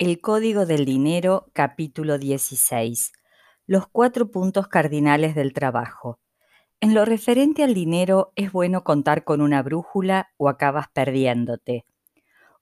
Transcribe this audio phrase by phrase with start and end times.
[0.00, 3.10] El Código del Dinero, capítulo 16.
[3.66, 6.20] Los cuatro puntos cardinales del trabajo.
[6.80, 11.84] En lo referente al dinero es bueno contar con una brújula o acabas perdiéndote.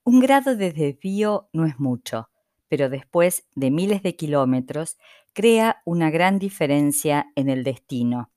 [0.02, 2.30] Un grado de desvío no es mucho,
[2.68, 4.96] pero después de miles de kilómetros
[5.34, 8.30] crea una gran diferencia en el destino.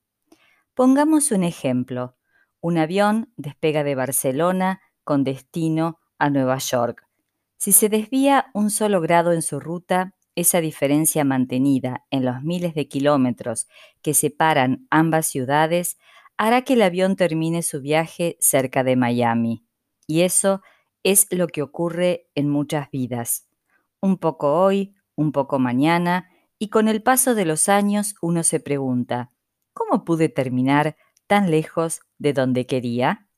[0.74, 2.18] Pongamos un ejemplo.
[2.60, 7.09] Un avión despega de Barcelona con destino a Nueva York
[7.60, 12.74] si se desvía un solo grado en su ruta, esa diferencia mantenida en los miles
[12.74, 13.68] de kilómetros
[14.02, 15.98] que separan ambas ciudades
[16.38, 19.66] hará que el avión termine su viaje cerca de Miami.
[20.08, 20.62] Y eso
[21.04, 23.50] es lo que ocurre en muchas vidas.
[24.02, 28.62] Un poco hoy, un poco mañana, y con el paso de los años uno se
[28.62, 29.32] pregunta,
[29.74, 30.96] ¿cómo pude terminar
[31.28, 33.29] tan lejos de donde quería?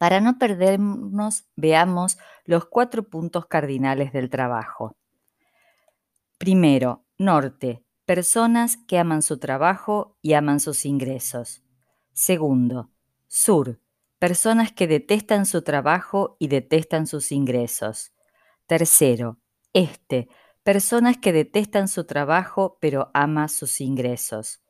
[0.00, 4.96] Para no perdernos, veamos los cuatro puntos cardinales del trabajo.
[6.38, 11.62] Primero, norte, personas que aman su trabajo y aman sus ingresos.
[12.14, 12.90] Segundo,
[13.28, 13.78] sur,
[14.18, 18.14] personas que detestan su trabajo y detestan sus ingresos.
[18.66, 19.36] Tercero,
[19.74, 20.30] este,
[20.62, 24.62] personas que detestan su trabajo pero aman sus ingresos.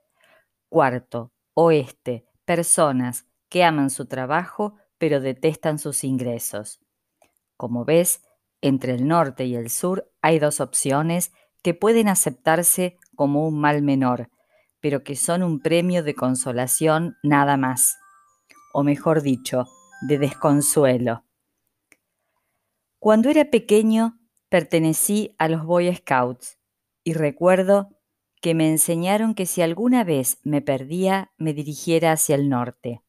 [0.69, 6.79] Cuarto, oeste, personas que aman su trabajo pero detestan sus ingresos.
[7.57, 8.23] Como ves,
[8.61, 13.81] entre el norte y el sur hay dos opciones que pueden aceptarse como un mal
[13.81, 14.29] menor,
[14.79, 17.97] pero que son un premio de consolación nada más,
[18.75, 19.65] o mejor dicho,
[20.03, 21.25] de desconsuelo.
[22.99, 26.59] Cuando era pequeño pertenecí a los Boy Scouts
[27.05, 27.89] y recuerdo
[28.43, 33.03] que me enseñaron que si alguna vez me perdía me dirigiera hacia el norte.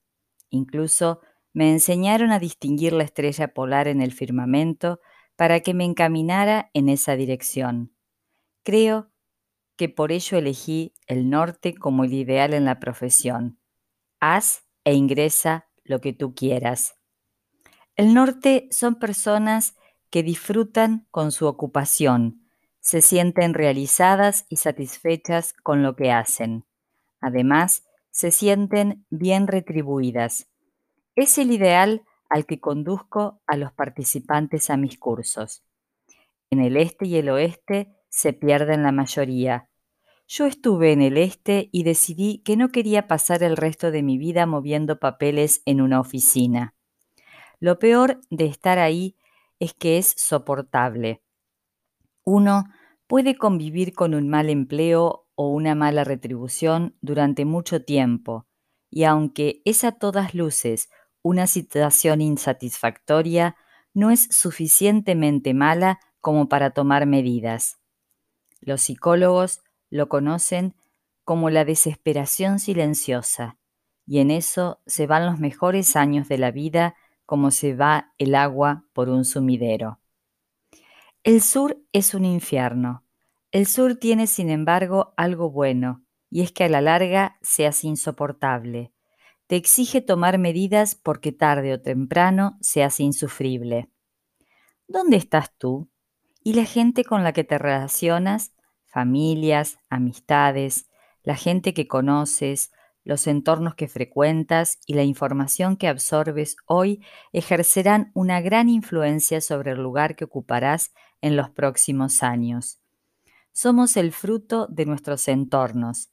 [0.50, 1.20] Incluso
[1.54, 5.00] me enseñaron a distinguir la estrella polar en el firmamento
[5.36, 7.96] para que me encaminara en esa dirección.
[8.64, 9.12] Creo
[9.76, 13.60] que por ello elegí el norte como el ideal en la profesión.
[14.20, 16.96] Haz e ingresa lo que tú quieras.
[17.96, 19.76] El norte son personas
[20.10, 22.48] que disfrutan con su ocupación,
[22.80, 26.66] se sienten realizadas y satisfechas con lo que hacen.
[27.20, 30.51] Además, se sienten bien retribuidas
[31.16, 35.64] es el ideal al que conduzco a los participantes a mis cursos.
[36.50, 39.70] En el este y el oeste se pierden la mayoría.
[40.28, 44.18] Yo estuve en el este y decidí que no quería pasar el resto de mi
[44.18, 46.74] vida moviendo papeles en una oficina.
[47.60, 49.18] Lo peor de estar ahí
[49.60, 51.22] es que es soportable.
[52.24, 52.66] Uno
[53.08, 58.48] puede convivir con un mal empleo o una mala retribución durante mucho tiempo,
[58.90, 60.90] y aunque es a todas luces
[61.24, 63.56] una situación insatisfactoria
[63.94, 67.80] no es suficientemente mala como para tomar medidas.
[68.60, 70.76] Los psicólogos lo conocen
[71.24, 73.58] como la desesperación silenciosa,
[74.06, 76.96] y en eso se van los mejores años de la vida
[77.26, 80.00] como se va el agua por un sumidero.
[81.24, 83.06] El sur es un infierno.
[83.52, 87.88] El sur tiene, sin embargo, algo bueno, y es que a la larga se hace
[87.88, 88.92] insoportable
[89.52, 93.90] te exige tomar medidas porque tarde o temprano se hace insufrible.
[94.88, 95.90] ¿Dónde estás tú?
[96.42, 98.54] ¿Y la gente con la que te relacionas?
[98.86, 100.90] Familias, amistades,
[101.24, 102.72] la gente que conoces,
[103.04, 109.72] los entornos que frecuentas y la información que absorbes hoy ejercerán una gran influencia sobre
[109.72, 112.80] el lugar que ocuparás en los próximos años.
[113.52, 116.10] Somos el fruto de nuestros entornos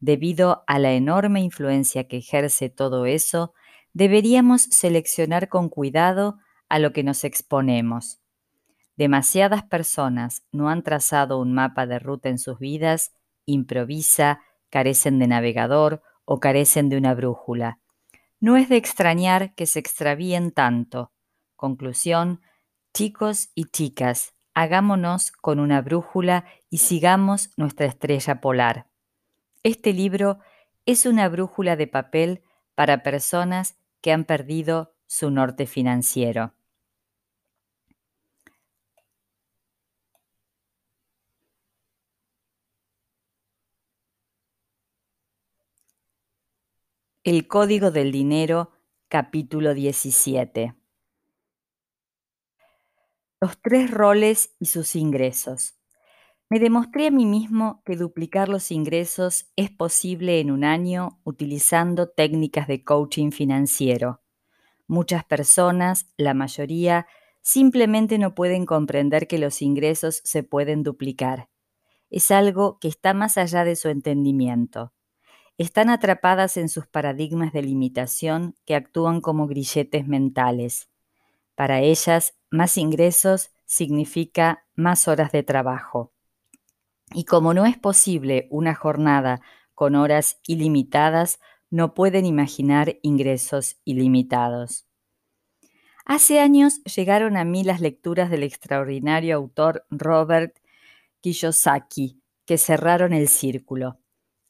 [0.00, 3.52] Debido a la enorme influencia que ejerce todo eso,
[3.92, 6.38] deberíamos seleccionar con cuidado
[6.68, 8.20] a lo que nos exponemos.
[8.96, 13.12] Demasiadas personas no han trazado un mapa de ruta en sus vidas,
[13.46, 17.78] improvisa, carecen de navegador o carecen de una brújula.
[18.40, 21.12] No es de extrañar que se extravíen tanto.
[21.56, 22.40] Conclusión,
[22.92, 28.87] chicos y chicas, hagámonos con una brújula y sigamos nuestra estrella polar.
[29.64, 30.38] Este libro
[30.86, 32.42] es una brújula de papel
[32.76, 36.54] para personas que han perdido su norte financiero.
[47.24, 48.70] El Código del Dinero,
[49.08, 50.74] capítulo 17.
[53.40, 55.77] Los tres roles y sus ingresos.
[56.50, 62.08] Me demostré a mí mismo que duplicar los ingresos es posible en un año utilizando
[62.08, 64.22] técnicas de coaching financiero.
[64.86, 67.06] Muchas personas, la mayoría,
[67.42, 71.50] simplemente no pueden comprender que los ingresos se pueden duplicar.
[72.08, 74.94] Es algo que está más allá de su entendimiento.
[75.58, 80.88] Están atrapadas en sus paradigmas de limitación que actúan como grilletes mentales.
[81.54, 86.14] Para ellas, más ingresos significa más horas de trabajo.
[87.14, 89.40] Y como no es posible una jornada
[89.74, 91.38] con horas ilimitadas,
[91.70, 94.86] no pueden imaginar ingresos ilimitados.
[96.04, 100.58] Hace años llegaron a mí las lecturas del extraordinario autor Robert
[101.20, 104.00] Kiyosaki, que cerraron el círculo.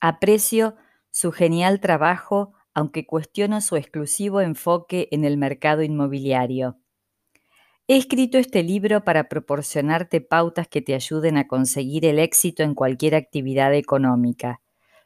[0.00, 0.76] Aprecio
[1.10, 6.78] su genial trabajo, aunque cuestiono su exclusivo enfoque en el mercado inmobiliario.
[7.90, 12.74] He escrito este libro para proporcionarte pautas que te ayuden a conseguir el éxito en
[12.74, 14.60] cualquier actividad económica.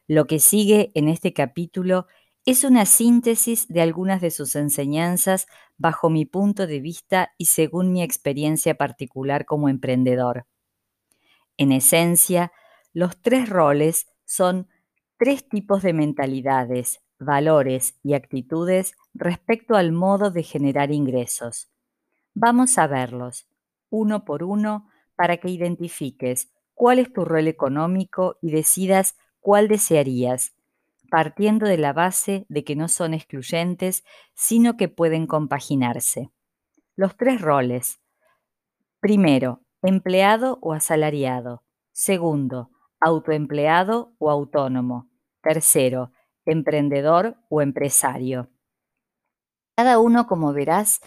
[0.09, 2.09] Lo que sigue en este capítulo
[2.45, 5.47] es una síntesis de algunas de sus enseñanzas
[5.77, 10.49] bajo mi punto de vista y según mi experiencia particular como emprendedor.
[11.59, 12.51] En esencia,
[12.93, 14.67] los tres roles son
[15.19, 21.72] tres tipos de mentalidades, valores y actitudes respecto al modo de generar ingresos.
[22.35, 23.47] Vamos a verlos,
[23.91, 30.55] uno por uno, para que identifiques cuál es tu rol económico y decidas cuál desearías,
[31.11, 34.03] partiendo de la base de que no son excluyentes,
[34.35, 36.31] sino que pueden compaginarse.
[36.97, 38.01] Los tres roles.
[39.01, 41.63] Primero, empleado o asalariado.
[41.93, 42.71] Segundo,
[43.01, 45.11] autoempleado o autónomo.
[45.43, 46.13] Tercero,
[46.47, 48.49] emprendedor o empresario.
[49.77, 51.01] Cada uno, como verás,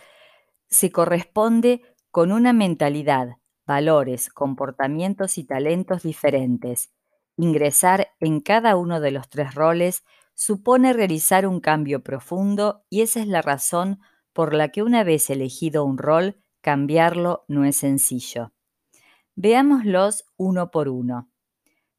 [0.70, 1.82] se corresponde
[2.12, 6.92] con una mentalidad, valores, comportamientos y talentos diferentes.
[7.38, 10.04] Ingresar en cada uno de los tres roles
[10.34, 14.00] supone realizar un cambio profundo y esa es la razón
[14.34, 18.52] por la que una vez elegido un rol, cambiarlo no es sencillo.
[19.36, 21.30] Veámoslos uno por uno.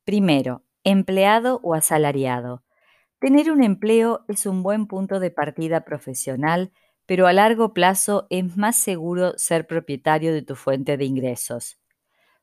[0.04, 2.62] Primero, empleado o asalariado.
[3.18, 6.72] Tener un empleo es un buen punto de partida profesional,
[7.06, 11.78] pero a largo plazo es más seguro ser propietario de tu fuente de ingresos.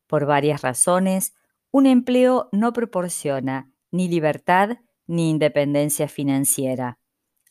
[0.07, 1.35] Por varias razones,
[1.71, 6.97] un empleo no proporciona ni libertad ni independencia financiera.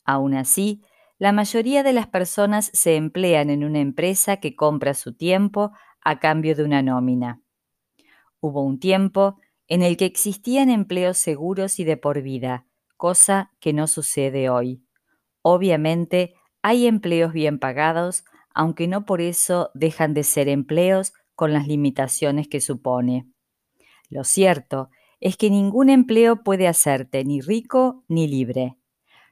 [0.05, 0.83] Aún así,
[1.19, 6.19] la mayoría de las personas se emplean en una empresa que compra su tiempo a
[6.19, 7.41] cambio de una nómina.
[8.41, 9.39] Hubo un tiempo
[9.69, 12.67] en el que existían empleos seguros y de por vida,
[12.97, 14.83] cosa que no sucede hoy.
[15.43, 18.25] Obviamente, hay empleos bien pagados,
[18.55, 23.27] aunque no por eso dejan de ser empleos con las limitaciones que supone.
[24.09, 28.77] Lo cierto es que ningún empleo puede hacerte ni rico ni libre.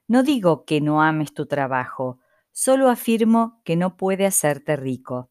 [0.09, 2.19] No digo que no ames tu trabajo,
[2.53, 5.31] solo afirmo que no puede hacerte rico.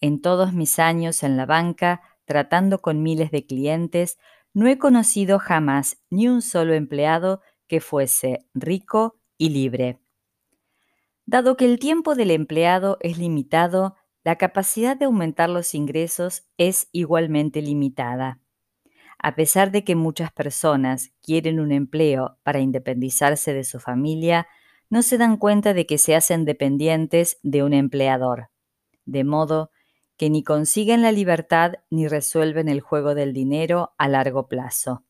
[0.00, 4.18] En todos mis años en la banca, tratando con miles de clientes,
[4.52, 10.03] no he conocido jamás ni un solo empleado que fuese rico y libre.
[11.26, 16.88] Dado que el tiempo del empleado es limitado, la capacidad de aumentar los ingresos es
[16.92, 18.40] igualmente limitada.
[19.18, 24.46] A pesar de que muchas personas quieren un empleo para independizarse de su familia,
[24.90, 28.50] no se dan cuenta de que se hacen dependientes de un empleador.
[29.06, 29.70] De modo
[30.16, 35.04] que ni consiguen la libertad ni resuelven el juego del dinero a largo plazo.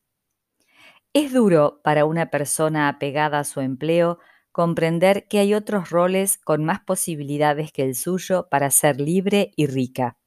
[1.13, 4.19] Es duro para una persona apegada a su empleo
[4.55, 9.67] comprender que hay otros roles con más posibilidades que el suyo para ser libre y
[9.67, 10.17] rica.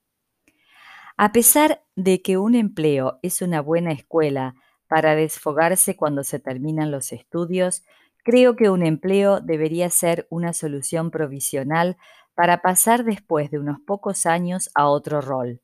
[1.16, 4.54] A pesar de que un empleo es una buena escuela
[4.86, 7.84] para desfogarse cuando se terminan los estudios,
[8.22, 11.96] creo que un empleo debería ser una solución provisional
[12.34, 15.62] para pasar después de unos pocos años a otro rol.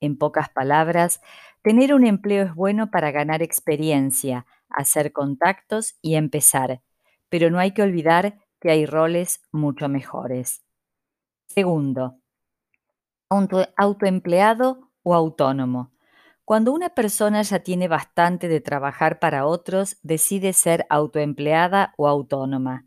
[0.00, 1.20] En pocas palabras,
[1.62, 6.82] tener un empleo es bueno para ganar experiencia, hacer contactos y empezar,
[7.30, 10.62] pero no hay que olvidar que hay roles mucho mejores.
[11.46, 12.20] Segundo,
[13.76, 15.92] autoempleado o autónomo.
[16.44, 22.86] Cuando una persona ya tiene bastante de trabajar para otros, decide ser autoempleada o autónoma.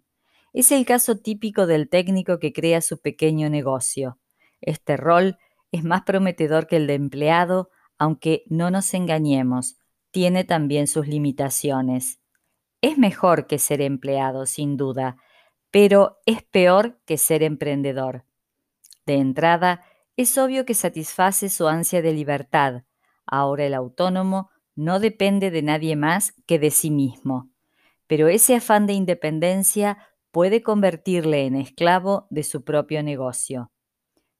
[0.52, 4.20] Es el caso típico del técnico que crea su pequeño negocio.
[4.62, 5.38] Este rol
[5.72, 9.78] es más prometedor que el de empleado, aunque no nos engañemos,
[10.12, 12.20] tiene también sus limitaciones.
[12.84, 15.16] Es mejor que ser empleado, sin duda,
[15.72, 18.26] pero es peor que ser emprendedor.
[19.06, 19.86] De entrada,
[20.18, 22.84] es obvio que satisface su ansia de libertad.
[23.26, 27.50] Ahora el autónomo no depende de nadie más que de sí mismo.
[28.06, 29.98] Pero ese afán de independencia
[30.32, 33.72] puede convertirle en esclavo de su propio negocio.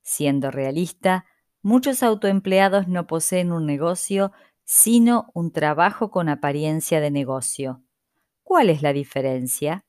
[0.02, 1.24] Siendo realista,
[1.62, 4.34] muchos autoempleados no poseen un negocio,
[4.66, 7.82] sino un trabajo con apariencia de negocio.
[8.44, 9.86] ¿Cuál es la diferencia?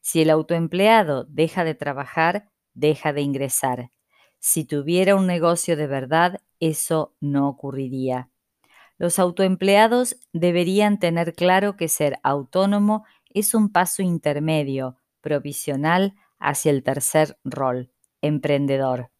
[0.00, 3.90] Si el autoempleado deja de trabajar, deja de ingresar.
[4.38, 8.28] Si tuviera un negocio de verdad, eso no ocurriría.
[8.98, 16.82] Los autoempleados deberían tener claro que ser autónomo es un paso intermedio, provisional, hacia el
[16.82, 19.10] tercer rol, emprendedor.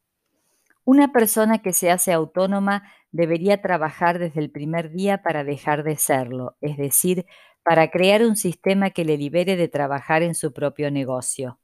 [0.84, 5.96] Una persona que se hace autónoma debería trabajar desde el primer día para dejar de
[5.96, 7.24] serlo, es decir,
[7.64, 11.58] para crear un sistema que le libere de trabajar en su propio negocio.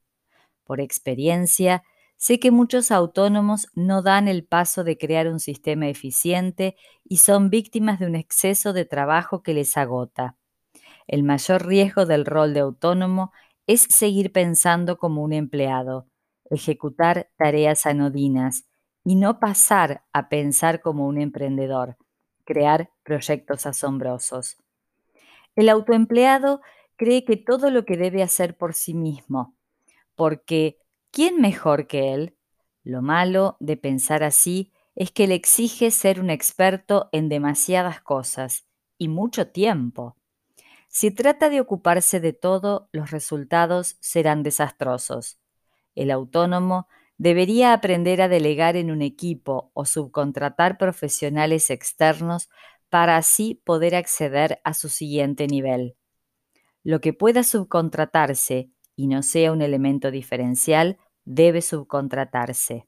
[0.64, 1.82] Por experiencia,
[2.16, 7.50] sé que muchos autónomos no dan el paso de crear un sistema eficiente y son
[7.50, 10.36] víctimas de un exceso de trabajo que les agota.
[11.08, 13.32] El mayor riesgo del rol de autónomo
[13.66, 16.06] es seguir pensando como un empleado,
[16.50, 18.64] ejecutar tareas anodinas
[19.04, 21.96] y no pasar a pensar como un emprendedor,
[22.44, 24.59] crear proyectos asombrosos.
[25.56, 26.60] El autoempleado
[26.96, 29.54] cree que todo lo que debe hacer por sí mismo,
[30.14, 30.78] porque
[31.10, 32.36] ¿quién mejor que él?
[32.84, 38.66] Lo malo de pensar así es que le exige ser un experto en demasiadas cosas
[38.98, 40.16] y mucho tiempo.
[40.88, 45.38] Si trata de ocuparse de todo, los resultados serán desastrosos.
[45.94, 52.48] El autónomo debería aprender a delegar en un equipo o subcontratar profesionales externos
[52.90, 55.96] para así poder acceder a su siguiente nivel.
[56.82, 62.86] Lo que pueda subcontratarse y no sea un elemento diferencial debe subcontratarse.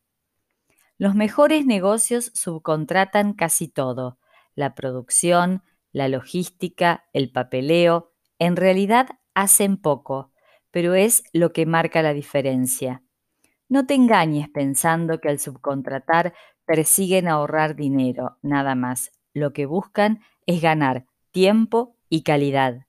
[0.99, 4.19] Los mejores negocios subcontratan casi todo,
[4.55, 10.33] la producción, la logística, el papeleo, en realidad hacen poco,
[10.71, 13.03] pero es lo que marca la diferencia.
[13.69, 16.35] No te engañes pensando que al subcontratar
[16.67, 19.13] persiguen ahorrar dinero, nada más.
[19.35, 22.87] Lo que buscan es ganar tiempo y calidad.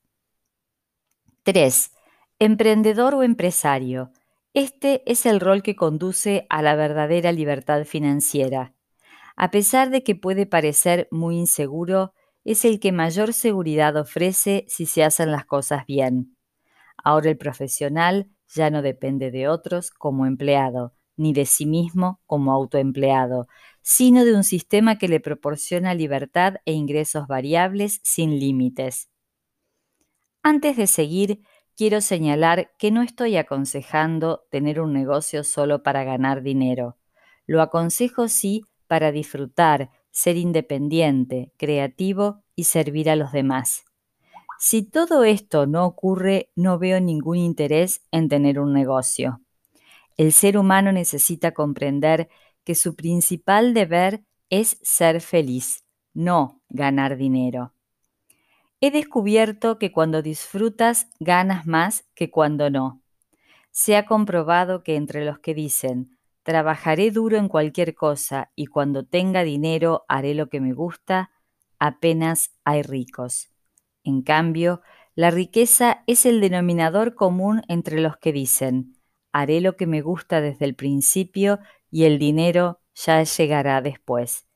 [1.43, 1.91] 3.
[2.39, 4.11] Emprendedor o empresario.
[4.53, 8.73] Este es el rol que conduce a la verdadera libertad financiera.
[9.35, 14.85] A pesar de que puede parecer muy inseguro, es el que mayor seguridad ofrece si
[14.85, 16.37] se hacen las cosas bien.
[17.03, 22.51] Ahora el profesional ya no depende de otros como empleado, ni de sí mismo como
[22.51, 23.47] autoempleado,
[23.83, 29.09] sino de un sistema que le proporciona libertad e ingresos variables sin límites.
[30.41, 31.41] Antes de seguir,
[31.75, 36.97] quiero señalar que no estoy aconsejando tener un negocio solo para ganar dinero.
[37.45, 43.83] Lo aconsejo sí para disfrutar, ser independiente, creativo y servir a los demás.
[44.59, 49.41] Si todo esto no ocurre, no veo ningún interés en tener un negocio.
[50.15, 52.29] El ser humano necesita comprender
[52.63, 57.73] que su principal deber es ser feliz, no ganar dinero.
[58.81, 63.01] He descubierto que cuando disfrutas ganas más que cuando no.
[63.71, 69.05] Se ha comprobado que entre los que dicen, trabajaré duro en cualquier cosa y cuando
[69.05, 71.31] tenga dinero haré lo que me gusta,
[71.79, 73.49] apenas hay ricos.
[74.03, 74.81] En cambio,
[75.15, 78.97] la riqueza es el denominador común entre los que dicen,
[79.31, 81.59] haré lo que me gusta desde el principio
[81.93, 84.47] y el dinero ya llegará después.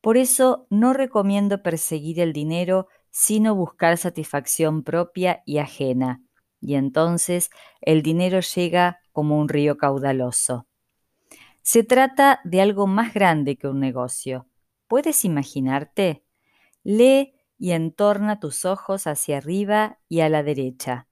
[0.00, 6.20] Por eso no recomiendo perseguir el dinero, sino buscar satisfacción propia y ajena,
[6.60, 10.66] y entonces el dinero llega como un río caudaloso.
[11.62, 14.48] Se trata de algo más grande que un negocio.
[14.88, 16.24] ¿Puedes imaginarte?
[16.82, 21.06] Lee y entorna tus ojos hacia arriba y a la derecha.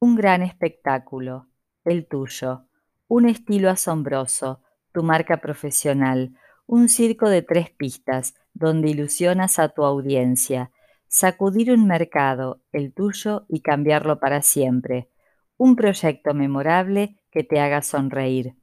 [0.00, 1.48] Un gran espectáculo,
[1.84, 2.66] el tuyo,
[3.06, 4.60] un estilo asombroso,
[4.92, 6.34] tu marca profesional,
[6.66, 10.70] un circo de tres pistas donde ilusionas a tu audiencia,
[11.06, 15.08] sacudir un mercado, el tuyo, y cambiarlo para siempre,
[15.56, 18.54] un proyecto memorable que te haga sonreír.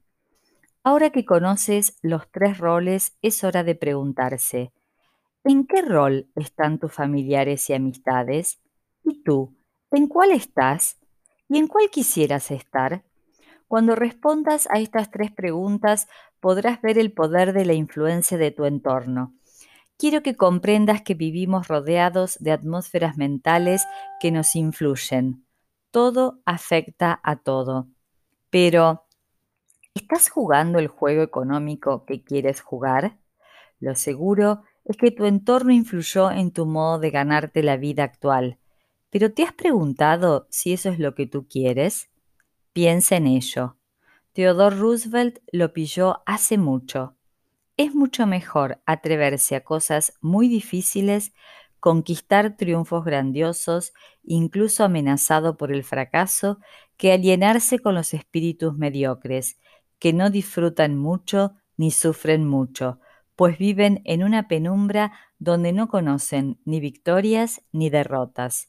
[0.84, 4.72] Ahora que conoces los tres roles, es hora de preguntarse,
[5.48, 8.60] ¿En qué rol están tus familiares y amistades?
[9.04, 9.56] ¿Y tú?
[9.92, 10.98] ¿En cuál estás?
[11.48, 13.04] ¿Y en cuál quisieras estar?
[13.68, 16.08] Cuando respondas a estas tres preguntas
[16.40, 19.34] podrás ver el poder de la influencia de tu entorno.
[19.98, 23.86] Quiero que comprendas que vivimos rodeados de atmósferas mentales
[24.20, 25.46] que nos influyen.
[25.90, 27.88] Todo afecta a todo.
[28.50, 29.06] Pero,
[29.94, 33.18] ¿estás jugando el juego económico que quieres jugar?
[33.80, 38.60] Lo seguro es que tu entorno influyó en tu modo de ganarte la vida actual.
[39.10, 42.10] Pero ¿te has preguntado si eso es lo que tú quieres?
[42.76, 43.78] Piensa en ello.
[44.34, 47.16] Theodore Roosevelt lo pilló hace mucho.
[47.78, 51.34] Es mucho mejor atreverse a cosas muy difíciles,
[51.80, 53.94] conquistar triunfos grandiosos,
[54.26, 56.60] incluso amenazado por el fracaso,
[56.98, 59.58] que alienarse con los espíritus mediocres,
[59.98, 63.00] que no disfrutan mucho ni sufren mucho,
[63.38, 68.68] pues viven en una penumbra donde no conocen ni victorias ni derrotas.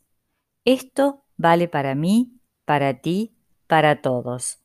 [0.65, 3.36] Esto vale para mí, para ti,
[3.67, 4.61] para todos.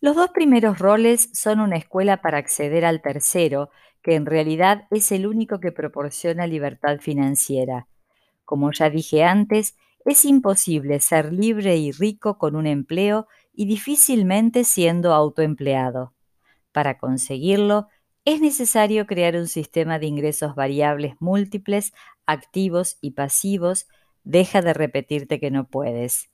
[0.00, 3.70] Los dos primeros roles son una escuela para acceder al tercero,
[4.02, 7.88] que en realidad es el único que proporciona libertad financiera.
[8.44, 14.64] Como ya dije antes, es imposible ser libre y rico con un empleo y difícilmente
[14.64, 16.14] siendo autoempleado.
[16.72, 17.88] Para conseguirlo,
[18.24, 21.92] es necesario crear un sistema de ingresos variables múltiples,
[22.24, 23.88] activos y pasivos.
[24.22, 26.30] Deja de repetirte que no puedes.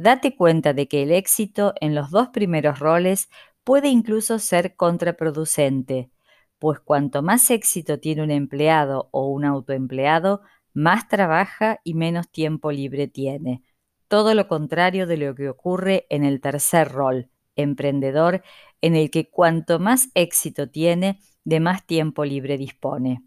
[0.00, 3.28] Date cuenta de que el éxito en los dos primeros roles
[3.64, 6.12] puede incluso ser contraproducente,
[6.60, 12.70] pues cuanto más éxito tiene un empleado o un autoempleado, más trabaja y menos tiempo
[12.70, 13.64] libre tiene.
[14.06, 18.44] Todo lo contrario de lo que ocurre en el tercer rol, emprendedor,
[18.80, 23.24] en el que cuanto más éxito tiene, de más tiempo libre dispone.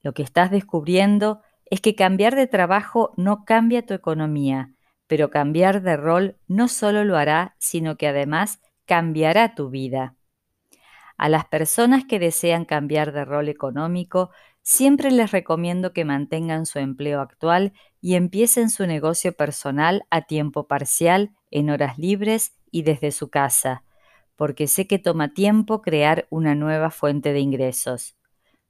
[0.00, 4.72] Lo que estás descubriendo es que cambiar de trabajo no cambia tu economía,
[5.08, 10.14] pero cambiar de rol no solo lo hará, sino que además cambiará tu vida.
[11.16, 14.30] A las personas que desean cambiar de rol económico,
[14.62, 20.68] siempre les recomiendo que mantengan su empleo actual y empiecen su negocio personal a tiempo
[20.68, 23.82] parcial, en horas libres y desde su casa,
[24.36, 28.16] porque sé que toma tiempo crear una nueva fuente de ingresos.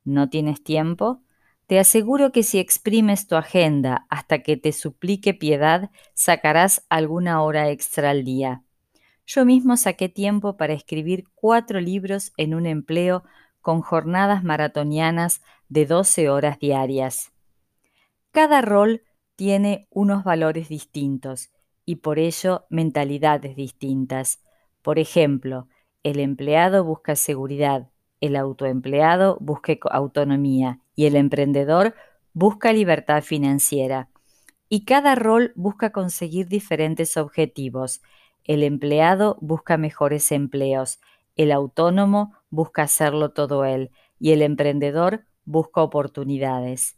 [0.05, 1.21] ¿No tienes tiempo?
[1.69, 7.69] Te aseguro que si exprimes tu agenda hasta que te suplique piedad, sacarás alguna hora
[7.69, 8.63] extra al día.
[9.27, 13.23] Yo mismo saqué tiempo para escribir cuatro libros en un empleo
[13.61, 17.33] con jornadas maratonianas de 12 horas diarias.
[18.31, 19.03] Cada rol
[19.37, 21.51] tiene unos valores distintos
[21.85, 24.43] y por ello mentalidades distintas.
[24.81, 25.69] Por ejemplo,
[26.03, 31.95] el empleado busca seguridad, el autoempleado busca autonomía y el emprendedor
[32.33, 34.09] busca libertad financiera.
[34.69, 38.03] Y cada rol busca conseguir diferentes objetivos.
[38.45, 41.01] El empleado busca mejores empleos,
[41.37, 46.97] el autónomo busca hacerlo todo él y el emprendedor busca oportunidades.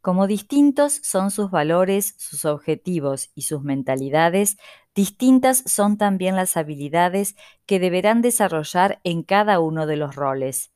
[0.00, 4.56] Como distintos son sus valores, sus objetivos y sus mentalidades,
[4.96, 10.72] distintas son también las habilidades que deberán desarrollar en cada uno de los roles.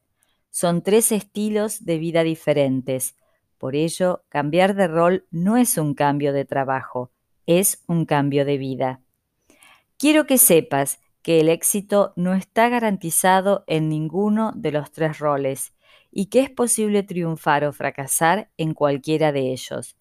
[0.51, 3.17] Son tres estilos de vida diferentes.
[3.59, 7.11] Por ello, cambiar de rol no es un cambio de trabajo,
[7.47, 9.01] es un cambio de vida.
[9.97, 15.73] Quiero que sepas que el éxito no está garantizado en ninguno de los tres roles
[16.11, 19.97] y que es posible triunfar o fracasar en cualquiera de ellos.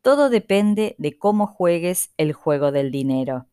[0.00, 3.46] Todo depende de cómo juegues el juego del dinero.